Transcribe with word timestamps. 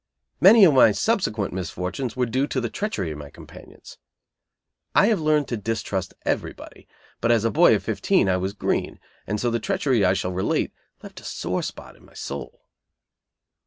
Many 0.39 0.63
of 0.65 0.73
my 0.73 0.93
subsequent 0.93 1.53
misfortunes 1.53 2.15
were 2.15 2.25
due 2.25 2.47
to 2.47 2.59
the 2.59 2.71
treachery 2.71 3.11
of 3.11 3.19
my 3.19 3.29
companions. 3.29 3.99
I 4.95 5.05
have 5.09 5.21
learned 5.21 5.47
to 5.49 5.57
distrust 5.57 6.15
everybody, 6.25 6.87
but 7.19 7.31
as 7.31 7.45
a 7.45 7.51
boy 7.51 7.75
of 7.75 7.83
fifteen 7.83 8.27
I 8.27 8.37
was 8.37 8.53
green, 8.53 8.99
and 9.27 9.39
so 9.39 9.51
the 9.51 9.59
treachery 9.59 10.03
I 10.03 10.13
shall 10.13 10.31
relate 10.33 10.73
left 11.03 11.19
a 11.21 11.23
sore 11.23 11.61
spot 11.61 11.95
in 11.95 12.03
my 12.03 12.15
soul. 12.15 12.61